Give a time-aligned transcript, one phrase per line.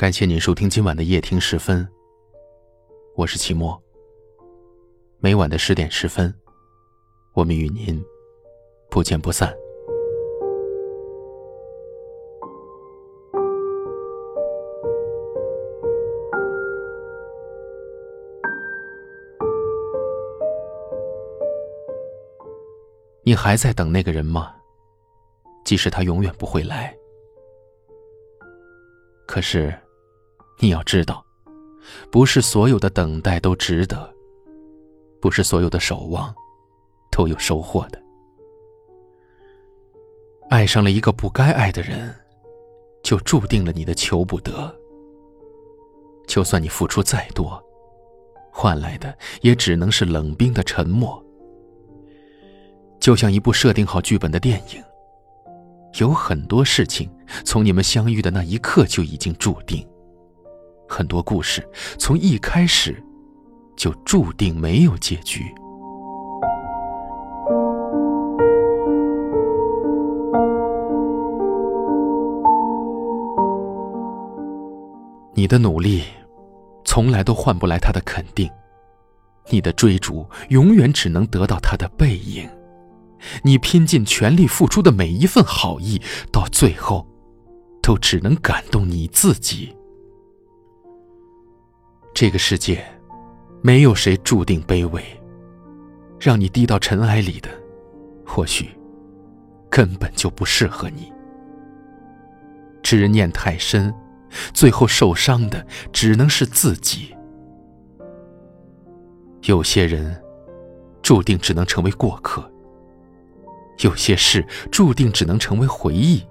[0.00, 1.86] 感谢您收听今晚的夜听时分，
[3.16, 3.78] 我是齐墨。
[5.18, 6.34] 每晚的十点十分，
[7.34, 8.02] 我们与您
[8.88, 9.54] 不见不散。
[23.22, 24.54] 你还在等那个人吗？
[25.62, 26.96] 即使他永远不会来，
[29.26, 29.70] 可是。
[30.62, 31.24] 你要知道，
[32.12, 34.14] 不是所有的等待都值得，
[35.18, 36.34] 不是所有的守望
[37.10, 38.00] 都有收获的。
[40.50, 42.14] 爱上了一个不该爱的人，
[43.02, 44.74] 就注定了你的求不得。
[46.26, 47.62] 就算你付出再多，
[48.52, 51.24] 换来的也只能是冷冰的沉默。
[53.00, 54.84] 就像一部设定好剧本的电影，
[55.98, 57.10] 有很多事情
[57.46, 59.88] 从你们相遇的那一刻就已经注定。
[61.00, 61.66] 很多故事
[61.98, 63.02] 从一开始
[63.74, 65.46] 就注定没有结局。
[75.32, 76.02] 你的努力
[76.84, 78.46] 从来都换不来他的肯定，
[79.48, 82.46] 你的追逐永远只能得到他的背影，
[83.42, 85.98] 你拼尽全力付出的每一份好意，
[86.30, 87.06] 到最后
[87.80, 89.74] 都只能感动你自己。
[92.20, 92.84] 这个世界，
[93.62, 95.02] 没有谁注定卑微。
[96.20, 97.48] 让你低到尘埃里的，
[98.26, 98.68] 或许
[99.70, 101.10] 根本就不适合你。
[102.82, 103.94] 执念太深，
[104.52, 107.16] 最后受伤的只能是自己。
[109.44, 110.22] 有些人
[111.00, 112.52] 注定只能成为过客，
[113.78, 116.22] 有些事注定只能成为回忆。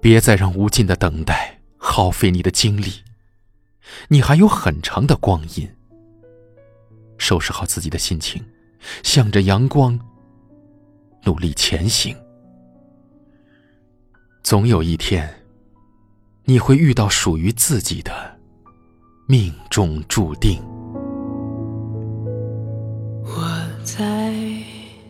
[0.00, 2.92] 别再让无尽的等待耗费你的精力。
[4.08, 5.68] 你还有很长的光阴，
[7.18, 8.44] 收拾好自己的心情，
[9.02, 9.98] 向着阳光
[11.24, 12.16] 努力前行。
[14.42, 15.28] 总有一天，
[16.44, 18.38] 你会遇到属于自己的
[19.26, 20.62] 命中注定。
[23.24, 24.32] 我在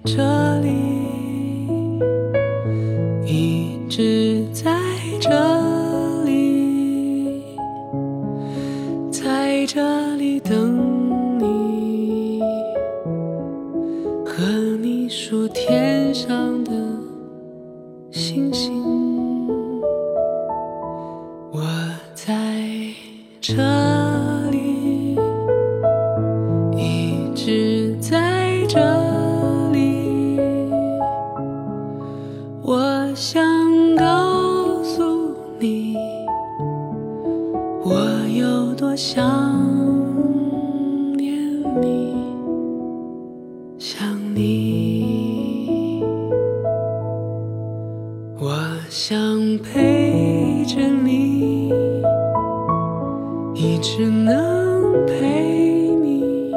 [0.04, 1.05] 这里，
[9.66, 12.40] 在这里等你，
[14.24, 14.44] 和
[14.80, 16.70] 你数天上的
[18.12, 18.80] 星星。
[21.50, 21.62] 我
[22.14, 22.32] 在
[23.40, 23.56] 这
[49.96, 51.70] 陪着你，
[53.54, 56.52] 一直能陪你，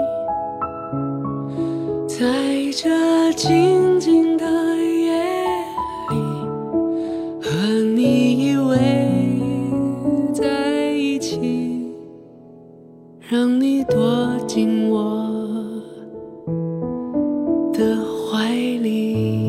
[2.06, 2.26] 在
[2.76, 4.46] 这静静的
[4.76, 5.14] 夜
[6.10, 6.16] 里，
[7.42, 7.50] 和
[7.96, 8.74] 你依偎
[10.34, 11.94] 在一起，
[13.30, 13.98] 让你躲
[14.48, 15.30] 进我
[17.72, 17.96] 的
[18.32, 19.49] 怀里。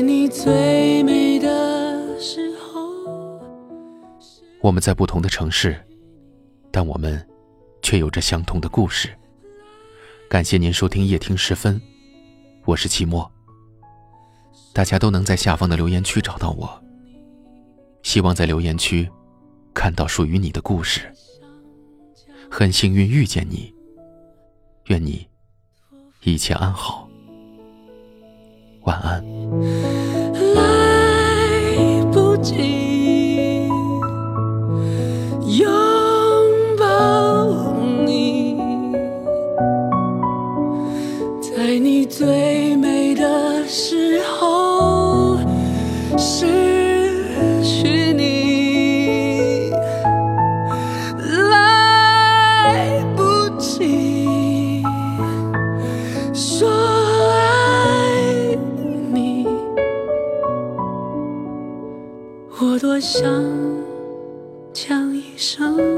[0.00, 3.40] 你最美的时候。
[4.60, 5.76] 我们在不同的城市，
[6.70, 7.26] 但我们
[7.82, 9.10] 却有着相同的故事。
[10.28, 11.80] 感谢您收听夜听时分，
[12.64, 13.28] 我是寂寞。
[14.74, 16.82] 大家都能在下方的留言区找到我。
[18.02, 19.08] 希望在留言区
[19.74, 21.12] 看到属于你的故事。
[22.50, 23.74] 很幸运遇见你，
[24.86, 25.26] 愿你
[26.22, 27.08] 一切安好，
[28.82, 29.87] 晚安。
[41.58, 45.36] 在你最美的时候，
[46.16, 46.46] 失
[47.64, 49.72] 去你，
[51.50, 54.84] 来不及
[56.32, 56.70] 说
[57.32, 58.56] 爱
[59.12, 59.44] 你，
[62.60, 63.24] 我多想
[64.72, 65.97] 讲一声。